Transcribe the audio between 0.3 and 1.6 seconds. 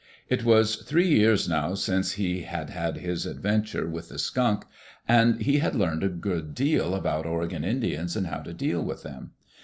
was three years